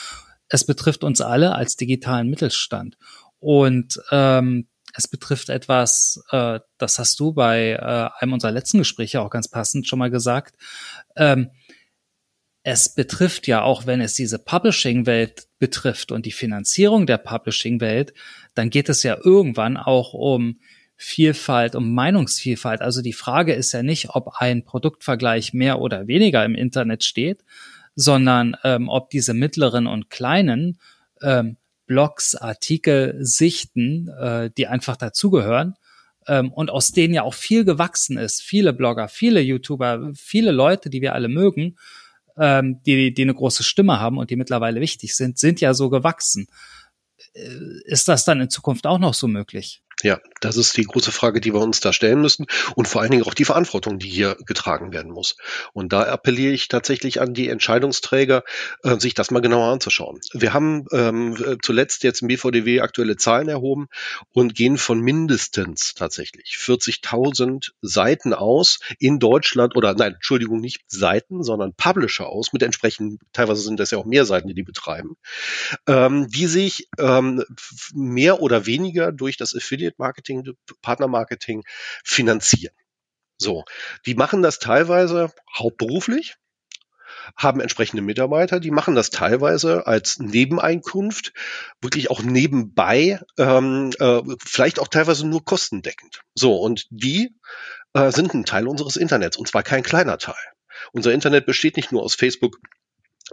[0.48, 2.96] es betrifft uns alle als digitalen Mittelstand.
[3.38, 9.20] Und ähm, es betrifft etwas, äh, das hast du bei äh, einem unserer letzten Gespräche
[9.20, 10.56] auch ganz passend schon mal gesagt.
[11.16, 11.50] Ähm,
[12.62, 18.12] es betrifft ja auch, wenn es diese Publishing-Welt betrifft und die Finanzierung der Publishing-Welt,
[18.54, 20.58] dann geht es ja irgendwann auch um
[20.96, 22.80] Vielfalt, um Meinungsvielfalt.
[22.80, 27.44] Also die Frage ist ja nicht, ob ein Produktvergleich mehr oder weniger im Internet steht,
[27.94, 30.80] sondern ähm, ob diese mittleren und kleinen
[31.22, 35.74] ähm, Blogs, Artikel, Sichten, äh, die einfach dazugehören
[36.26, 38.42] ähm, und aus denen ja auch viel gewachsen ist.
[38.42, 41.76] Viele Blogger, viele YouTuber, viele Leute, die wir alle mögen,
[42.38, 45.90] ähm, die, die eine große Stimme haben und die mittlerweile wichtig sind, sind ja so
[45.90, 46.48] gewachsen.
[47.34, 47.48] Äh,
[47.84, 49.82] ist das dann in Zukunft auch noch so möglich?
[50.02, 53.10] Ja, das ist die große Frage, die wir uns da stellen müssen und vor allen
[53.10, 55.36] Dingen auch die Verantwortung, die hier getragen werden muss.
[55.72, 58.44] Und da appelliere ich tatsächlich an die Entscheidungsträger,
[58.82, 60.20] äh, sich das mal genauer anzuschauen.
[60.34, 63.88] Wir haben ähm, zuletzt jetzt im BVDW aktuelle Zahlen erhoben
[64.34, 71.42] und gehen von mindestens tatsächlich 40.000 Seiten aus in Deutschland oder nein, Entschuldigung, nicht Seiten,
[71.42, 75.16] sondern Publisher aus mit entsprechend, teilweise sind das ja auch mehr Seiten, die die betreiben,
[75.86, 77.42] ähm, die sich ähm,
[77.94, 81.64] mehr oder weniger durch das Affiliate Affiliate Marketing, Partner Marketing
[82.04, 82.74] finanzieren.
[83.38, 83.64] So,
[84.06, 86.36] die machen das teilweise hauptberuflich,
[87.36, 91.32] haben entsprechende Mitarbeiter, die machen das teilweise als Nebeneinkunft,
[91.80, 96.22] wirklich auch nebenbei, ähm, äh, vielleicht auch teilweise nur kostendeckend.
[96.34, 97.34] So, und die
[97.92, 100.34] äh, sind ein Teil unseres Internets und zwar kein kleiner Teil.
[100.92, 102.58] Unser Internet besteht nicht nur aus Facebook,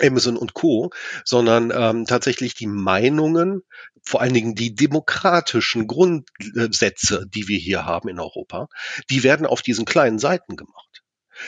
[0.01, 0.91] Amazon und Co.,
[1.23, 3.61] sondern ähm, tatsächlich die Meinungen,
[4.01, 8.67] vor allen Dingen die demokratischen Grundsätze, die wir hier haben in Europa,
[9.09, 11.03] die werden auf diesen kleinen Seiten gemacht.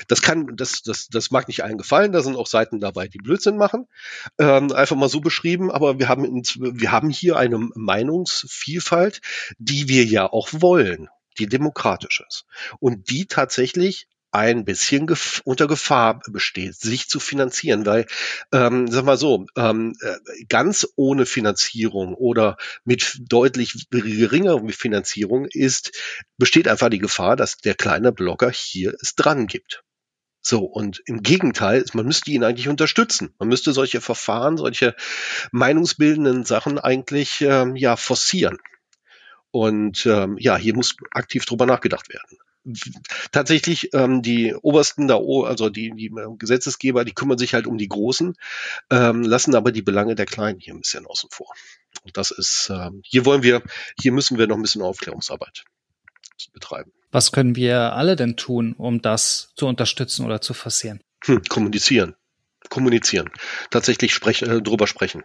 [0.07, 2.11] Das kann, das, das, das mag nicht allen gefallen.
[2.11, 3.87] Da sind auch Seiten dabei, die Blödsinn machen.
[4.37, 5.71] Ähm, einfach mal so beschrieben.
[5.71, 9.21] Aber wir haben, wir haben hier eine Meinungsvielfalt,
[9.57, 12.45] die wir ja auch wollen, die demokratisch ist
[12.79, 18.05] und die tatsächlich ein bisschen gef unter Gefahr besteht, sich zu finanzieren, weil,
[18.51, 20.17] ähm, sag mal so, ähm, äh,
[20.49, 25.91] ganz ohne Finanzierung oder mit deutlich geringerer Finanzierung ist,
[26.37, 29.83] besteht einfach die Gefahr, dass der kleine Blogger hier es dran gibt.
[30.41, 33.33] So, und im Gegenteil, man müsste ihn eigentlich unterstützen.
[33.39, 34.95] Man müsste solche Verfahren, solche
[35.51, 38.59] meinungsbildenden Sachen eigentlich ähm, ja forcieren.
[39.49, 42.37] Und ähm, ja, hier muss aktiv drüber nachgedacht werden
[43.31, 47.87] tatsächlich ähm, die obersten da, also die, die Gesetzesgeber, die kümmern sich halt um die
[47.87, 48.35] Großen,
[48.89, 51.53] ähm, lassen aber die Belange der Kleinen hier ein bisschen außen vor.
[52.03, 53.61] Und das ist, ähm, hier wollen wir,
[53.99, 55.63] hier müssen wir noch ein bisschen Aufklärungsarbeit
[56.53, 56.91] betreiben.
[57.11, 61.01] Was können wir alle denn tun, um das zu unterstützen oder zu forcieren?
[61.23, 62.15] Hm, kommunizieren
[62.69, 63.29] kommunizieren,
[63.69, 65.23] tatsächlich sprech, äh, drüber sprechen.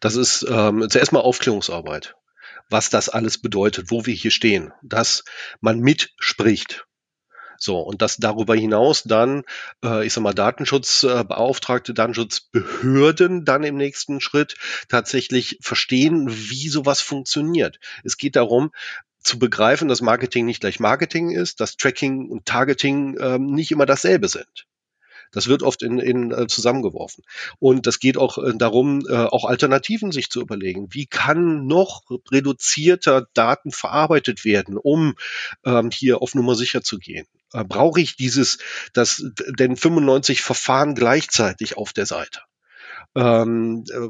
[0.00, 2.16] Das ist ähm, zuerst mal Aufklärungsarbeit
[2.70, 5.24] was das alles bedeutet, wo wir hier stehen, dass
[5.60, 6.86] man mitspricht.
[7.62, 9.42] So, und dass darüber hinaus dann,
[9.84, 14.56] äh, ich sag mal, Datenschutzbeauftragte, Datenschutzbehörden dann im nächsten Schritt
[14.88, 17.78] tatsächlich verstehen, wie sowas funktioniert.
[18.02, 18.72] Es geht darum,
[19.22, 23.84] zu begreifen, dass Marketing nicht gleich Marketing ist, dass Tracking und Targeting ähm, nicht immer
[23.84, 24.66] dasselbe sind.
[25.32, 27.24] Das wird oft in, in äh, zusammengeworfen.
[27.58, 30.88] Und das geht auch äh, darum, äh, auch Alternativen sich zu überlegen.
[30.90, 35.14] Wie kann noch reduzierter Daten verarbeitet werden, um
[35.64, 37.26] ähm, hier auf Nummer sicher zu gehen?
[37.52, 38.58] Äh, brauche ich dieses,
[38.92, 39.24] das,
[39.58, 42.40] denn 95 Verfahren gleichzeitig auf der Seite?
[43.16, 44.08] Ähm, äh,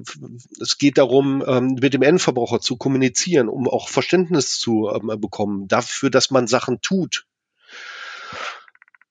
[0.61, 5.69] es geht darum, ähm, mit dem Endverbraucher zu kommunizieren, um auch Verständnis zu ähm, bekommen
[5.69, 7.27] dafür, dass man Sachen tut.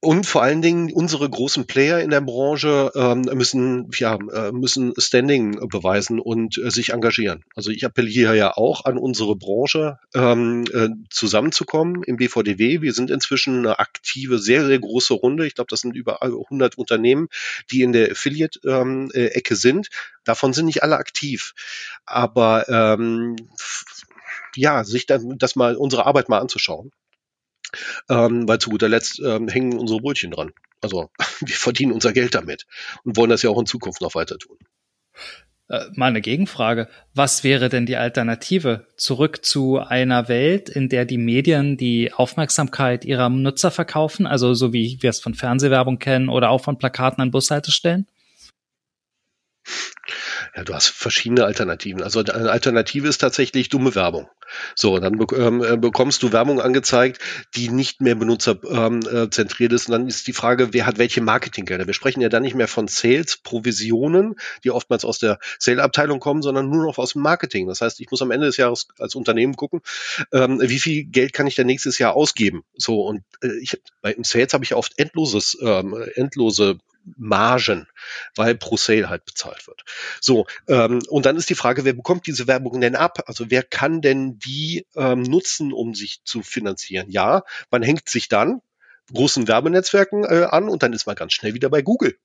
[0.01, 4.93] Und vor allen Dingen unsere großen Player in der Branche ähm, müssen ja äh, müssen
[4.97, 7.43] Standing beweisen und äh, sich engagieren.
[7.53, 12.81] Also ich appelliere ja auch an unsere Branche ähm, äh, zusammenzukommen im BVDW.
[12.81, 15.45] Wir sind inzwischen eine aktive, sehr sehr große Runde.
[15.45, 17.27] Ich glaube, das sind über 100 Unternehmen,
[17.69, 19.89] die in der Affiliate-Ecke ähm, sind.
[20.23, 21.53] Davon sind nicht alle aktiv,
[22.05, 23.35] aber ähm,
[24.55, 26.93] ja, sich dann das mal unsere Arbeit mal anzuschauen
[28.09, 30.51] ähm, weil zu guter Letzt ähm, hängen unsere Brötchen dran.
[30.81, 31.09] Also
[31.41, 32.65] wir verdienen unser Geld damit
[33.03, 34.57] und wollen das ja auch in Zukunft noch weiter tun.
[35.69, 36.87] Äh, mal eine Gegenfrage.
[37.13, 38.87] Was wäre denn die Alternative?
[38.97, 44.73] Zurück zu einer Welt, in der die Medien die Aufmerksamkeit ihrer Nutzer verkaufen, also so
[44.73, 48.07] wie wir es von Fernsehwerbung kennen oder auch von Plakaten an Bushaltestellen?
[50.55, 52.01] Ja, du hast verschiedene Alternativen.
[52.01, 54.27] Also eine Alternative ist tatsächlich dumme Werbung.
[54.75, 57.19] So, dann ähm, äh, bekommst du Werbung angezeigt,
[57.55, 59.87] die nicht mehr benutzerzentriert ähm, äh, ist.
[59.87, 61.85] Und dann ist die Frage, wer hat welche Marketinggelder?
[61.85, 66.41] Wir sprechen ja dann nicht mehr von Sales, Provisionen, die oftmals aus der Sale-Abteilung kommen,
[66.41, 67.67] sondern nur noch aus dem Marketing.
[67.67, 69.81] Das heißt, ich muss am Ende des Jahres als Unternehmen gucken,
[70.31, 72.63] ähm, wie viel Geld kann ich denn nächstes Jahr ausgeben?
[72.75, 76.79] So, und äh, ich, bei im Sales habe ich oft endloses, ähm, endlose
[77.17, 77.87] Margen,
[78.35, 79.83] weil pro Sale halt bezahlt wird.
[80.21, 83.23] So, ähm, und dann ist die Frage, wer bekommt diese Werbung denn ab?
[83.25, 87.09] Also wer kann denn die ähm, nutzen, um sich zu finanzieren?
[87.09, 88.61] Ja, man hängt sich dann
[89.13, 92.15] großen Werbenetzwerken äh, an und dann ist man ganz schnell wieder bei Google.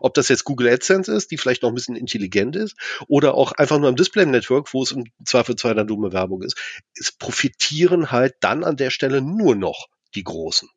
[0.00, 2.74] Ob das jetzt Google AdSense ist, die vielleicht noch ein bisschen intelligent ist,
[3.06, 6.56] oder auch einfach nur im Display-Network, wo es im Zweifelsfall eine dumme Werbung ist.
[6.98, 10.68] Es profitieren halt dann an der Stelle nur noch die Großen.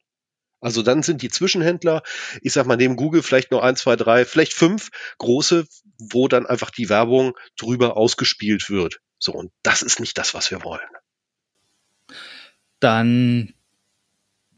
[0.59, 2.01] Also dann sind die Zwischenhändler,
[2.41, 4.89] ich sag mal neben Google vielleicht nur ein, zwei, drei, vielleicht fünf
[5.19, 5.67] große,
[5.99, 8.99] wo dann einfach die Werbung drüber ausgespielt wird.
[9.19, 10.79] So, und das ist nicht das, was wir wollen.
[12.79, 13.53] Dann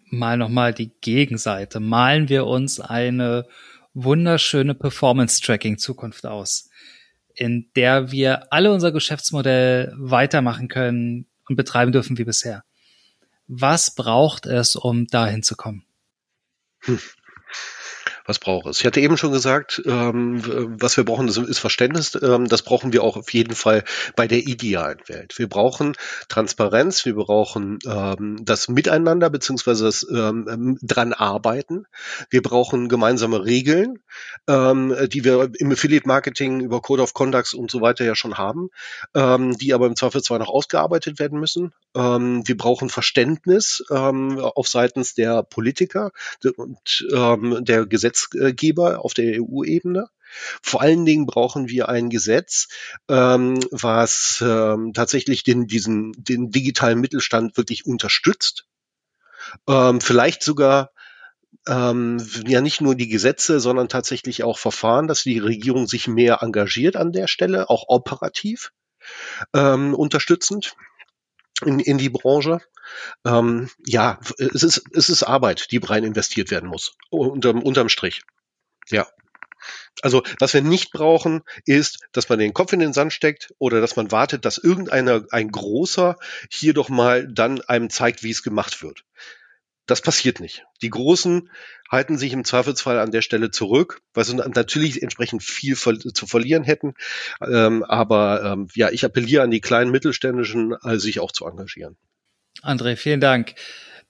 [0.05, 1.79] mal nochmal die Gegenseite.
[1.79, 3.47] Malen wir uns eine
[3.93, 6.69] wunderschöne Performance-Tracking-Zukunft aus,
[7.33, 12.63] in der wir alle unser Geschäftsmodell weitermachen können und betreiben dürfen wie bisher.
[13.47, 15.85] Was braucht es, um dahin zu kommen?
[16.82, 16.96] Hmm.
[18.30, 18.80] Was braucht es?
[18.80, 20.44] Ich hatte eben schon gesagt, ähm,
[20.80, 22.15] was wir brauchen, ist Verständnis.
[22.22, 23.84] Ähm, das brauchen wir auch auf jeden Fall
[24.15, 25.39] bei der idealen Welt.
[25.39, 25.96] Wir brauchen
[26.28, 31.88] Transparenz, wir brauchen ähm, das Miteinander beziehungsweise das ähm, dran arbeiten.
[32.30, 33.98] Wir brauchen gemeinsame Regeln,
[34.48, 38.38] ähm, die wir im Affiliate Marketing über Code of Conducts und so weiter ja schon
[38.38, 38.70] haben,
[39.15, 41.74] ähm, die aber im Zweifelsfall noch ausgearbeitet werden müssen.
[41.96, 46.12] Ähm, wir brauchen Verständnis ähm, auf seitens der Politiker
[46.58, 47.88] und ähm, der
[48.29, 50.10] Gesetzgeber auf der EU-Ebene.
[50.62, 52.67] Vor allen Dingen brauchen wir ein Gesetz,
[53.08, 58.65] ähm, was ähm, tatsächlich den, diesen, den digitalen Mittelstand wirklich unterstützt.
[59.67, 60.91] Ähm, vielleicht sogar
[61.67, 66.43] ähm, ja nicht nur die Gesetze, sondern tatsächlich auch Verfahren, dass die Regierung sich mehr
[66.43, 68.71] engagiert an der Stelle, auch operativ
[69.55, 70.75] ähm, unterstützend
[71.65, 72.62] in, in die Branche.
[73.26, 78.24] Ähm, ja, es ist, es ist Arbeit, die rein investiert werden muss, unterm, unterm Strich.
[78.89, 79.08] Ja.
[80.02, 83.82] Also, was wir nicht brauchen, ist, dass man den Kopf in den Sand steckt oder
[83.82, 86.15] dass man wartet, dass irgendeiner, ein großer
[86.50, 89.04] hier doch mal dann einem zeigt, wie es gemacht wird.
[89.89, 90.65] Das passiert nicht.
[90.84, 91.49] Die Großen
[91.89, 96.63] halten sich im Zweifelsfall an der Stelle zurück, weil sie natürlich entsprechend viel zu verlieren
[96.63, 96.93] hätten.
[97.41, 101.97] Ähm, aber ähm, ja, ich appelliere an die kleinen Mittelständischen, also sich auch zu engagieren.
[102.62, 103.56] André, vielen Dank.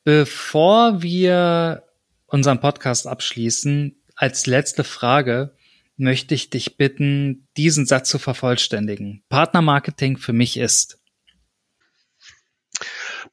[0.04, 1.84] Bevor wir
[2.26, 5.56] unseren Podcast abschließen, als letzte Frage
[5.96, 9.24] möchte ich dich bitten, diesen Satz zu vervollständigen.
[9.30, 11.00] Partnermarketing für mich ist.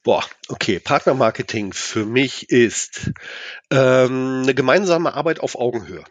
[0.03, 0.79] Boah, okay.
[0.79, 3.11] Partnermarketing für mich ist
[3.71, 6.03] ähm, eine gemeinsame Arbeit auf Augenhöhe.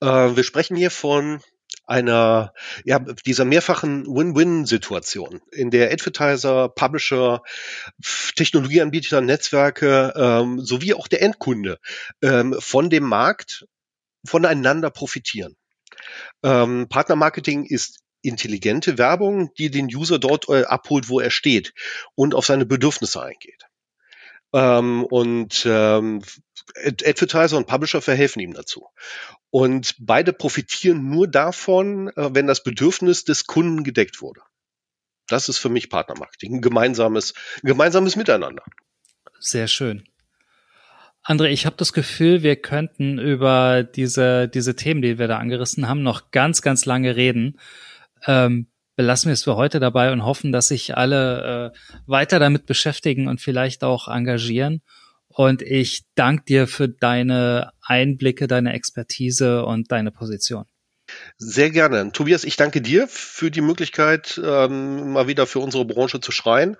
[0.00, 1.40] Äh, wir sprechen hier von
[1.86, 7.42] einer, ja, dieser mehrfachen Win-Win-Situation, in der Advertiser, Publisher,
[8.36, 11.78] Technologieanbieter, Netzwerke ähm, sowie auch der Endkunde
[12.22, 13.66] ähm, von dem Markt
[14.24, 15.56] voneinander profitieren.
[16.42, 21.74] Ähm, Partnermarketing ist intelligente Werbung, die den User dort äh, abholt, wo er steht
[22.14, 23.66] und auf seine Bedürfnisse eingeht.
[24.52, 26.22] Ähm, und ähm,
[26.84, 28.88] Advertiser und Publisher verhelfen ihm dazu.
[29.50, 34.40] Und beide profitieren nur davon, äh, wenn das Bedürfnis des Kunden gedeckt wurde.
[35.28, 38.64] Das ist für mich Partnermarketing, ein gemeinsames, ein gemeinsames Miteinander.
[39.40, 40.04] Sehr schön.
[41.24, 45.88] André, ich habe das Gefühl, wir könnten über diese, diese Themen, die wir da angerissen
[45.88, 47.58] haben, noch ganz, ganz lange reden
[48.26, 52.66] ähm, belassen wir es für heute dabei und hoffen, dass sich alle äh, weiter damit
[52.66, 54.82] beschäftigen und vielleicht auch engagieren.
[55.28, 60.66] Und ich danke dir für deine Einblicke, deine Expertise und deine Position.
[61.38, 62.12] Sehr gerne.
[62.12, 66.76] Tobias, ich danke dir für die Möglichkeit, ähm, mal wieder für unsere Branche zu schreien.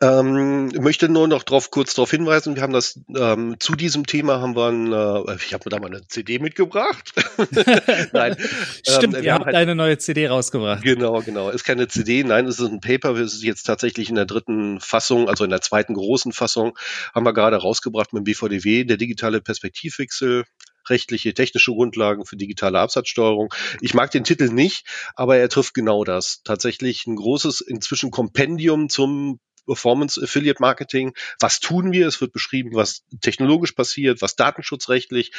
[0.00, 4.40] Ähm, möchte nur noch drauf, kurz darauf hinweisen, wir haben das ähm, zu diesem Thema
[4.40, 7.12] haben wir ein, äh, ich habe mir da mal eine CD mitgebracht.
[8.12, 8.36] nein.
[8.88, 10.82] Stimmt, ähm, ihr habt halt, eine neue CD rausgebracht.
[10.82, 11.50] Genau, genau.
[11.50, 14.78] Ist keine CD, nein, es ist ein Paper, wir sind jetzt tatsächlich in der dritten
[14.80, 16.78] Fassung, also in der zweiten großen Fassung,
[17.14, 20.44] haben wir gerade rausgebracht mit dem BVDW, der digitale Perspektivwechsel
[20.88, 23.52] rechtliche, technische Grundlagen für digitale Absatzsteuerung.
[23.80, 24.86] Ich mag den Titel nicht,
[25.16, 26.42] aber er trifft genau das.
[26.44, 31.12] Tatsächlich ein großes inzwischen Kompendium zum Performance Affiliate Marketing.
[31.38, 32.08] Was tun wir?
[32.08, 35.32] Es wird beschrieben, was technologisch passiert, was datenschutzrechtlich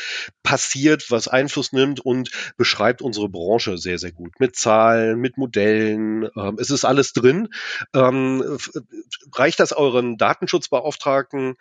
[0.44, 4.40] passiert, was Einfluss nimmt und beschreibt unsere Branche sehr, sehr gut.
[4.40, 6.30] Mit Zahlen, mit Modellen.
[6.38, 7.50] Ähm, es ist alles drin.
[7.94, 8.58] Ähm,
[9.34, 11.56] reicht das euren Datenschutzbeauftragten?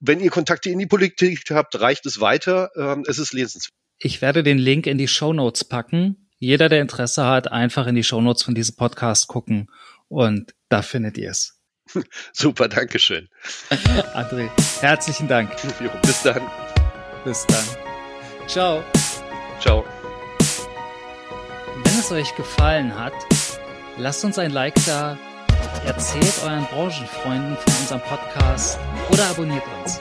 [0.00, 2.70] Wenn ihr Kontakte in die Politik habt, reicht es weiter.
[2.76, 3.74] Ähm, es ist lesenswert.
[3.98, 6.28] Ich werde den Link in die Show Notes packen.
[6.38, 9.68] Jeder, der Interesse hat, einfach in die Show Notes von diesem Podcast gucken
[10.08, 11.59] und da findet ihr es.
[12.32, 13.28] Super, Dankeschön.
[14.14, 15.50] André, herzlichen Dank.
[16.02, 16.42] Bis dann.
[17.24, 17.64] Bis dann.
[18.46, 18.82] Ciao.
[19.60, 19.84] Ciao.
[21.84, 23.12] Wenn es euch gefallen hat,
[23.98, 25.18] lasst uns ein Like da,
[25.84, 28.78] erzählt euren Branchenfreunden von unserem Podcast
[29.10, 30.00] oder abonniert uns.